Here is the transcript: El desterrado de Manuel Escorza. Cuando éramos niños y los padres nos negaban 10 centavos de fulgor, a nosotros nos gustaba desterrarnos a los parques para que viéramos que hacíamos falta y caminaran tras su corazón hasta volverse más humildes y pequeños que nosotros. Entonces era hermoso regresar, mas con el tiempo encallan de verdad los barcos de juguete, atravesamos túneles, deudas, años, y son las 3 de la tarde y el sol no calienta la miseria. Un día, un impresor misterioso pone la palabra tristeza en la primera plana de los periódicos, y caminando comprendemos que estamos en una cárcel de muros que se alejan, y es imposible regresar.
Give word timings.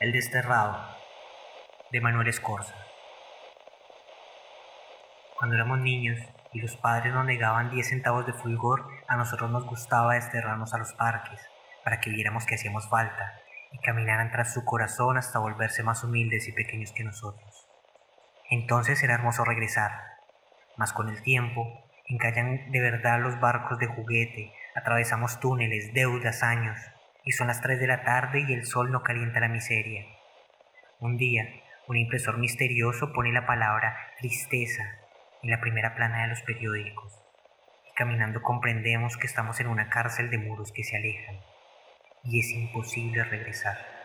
El 0.00 0.12
desterrado 0.12 0.78
de 1.90 2.00
Manuel 2.00 2.28
Escorza. 2.28 2.76
Cuando 5.36 5.56
éramos 5.56 5.80
niños 5.80 6.20
y 6.52 6.60
los 6.60 6.76
padres 6.76 7.12
nos 7.12 7.26
negaban 7.26 7.72
10 7.72 7.88
centavos 7.88 8.24
de 8.24 8.32
fulgor, 8.32 8.86
a 9.08 9.16
nosotros 9.16 9.50
nos 9.50 9.66
gustaba 9.66 10.14
desterrarnos 10.14 10.72
a 10.72 10.78
los 10.78 10.92
parques 10.92 11.40
para 11.82 11.98
que 11.98 12.10
viéramos 12.10 12.46
que 12.46 12.54
hacíamos 12.54 12.88
falta 12.88 13.40
y 13.72 13.78
caminaran 13.78 14.30
tras 14.30 14.54
su 14.54 14.64
corazón 14.64 15.18
hasta 15.18 15.40
volverse 15.40 15.82
más 15.82 16.04
humildes 16.04 16.46
y 16.46 16.52
pequeños 16.52 16.92
que 16.92 17.02
nosotros. 17.02 17.66
Entonces 18.50 19.02
era 19.02 19.14
hermoso 19.14 19.44
regresar, 19.44 19.90
mas 20.76 20.92
con 20.92 21.08
el 21.08 21.20
tiempo 21.22 21.66
encallan 22.04 22.70
de 22.70 22.80
verdad 22.80 23.18
los 23.18 23.40
barcos 23.40 23.80
de 23.80 23.88
juguete, 23.88 24.52
atravesamos 24.76 25.40
túneles, 25.40 25.92
deudas, 25.92 26.44
años, 26.44 26.78
y 27.28 27.32
son 27.32 27.48
las 27.48 27.60
3 27.60 27.78
de 27.78 27.86
la 27.86 28.04
tarde 28.04 28.42
y 28.48 28.54
el 28.54 28.64
sol 28.64 28.90
no 28.90 29.02
calienta 29.02 29.38
la 29.38 29.48
miseria. 29.48 30.06
Un 30.98 31.18
día, 31.18 31.46
un 31.86 31.98
impresor 31.98 32.38
misterioso 32.38 33.12
pone 33.12 33.34
la 33.34 33.44
palabra 33.44 33.98
tristeza 34.18 34.82
en 35.42 35.50
la 35.50 35.60
primera 35.60 35.94
plana 35.94 36.22
de 36.22 36.28
los 36.28 36.40
periódicos, 36.40 37.22
y 37.86 37.94
caminando 37.94 38.40
comprendemos 38.40 39.18
que 39.18 39.26
estamos 39.26 39.60
en 39.60 39.66
una 39.66 39.90
cárcel 39.90 40.30
de 40.30 40.38
muros 40.38 40.72
que 40.72 40.84
se 40.84 40.96
alejan, 40.96 41.38
y 42.24 42.40
es 42.40 42.50
imposible 42.50 43.22
regresar. 43.24 43.97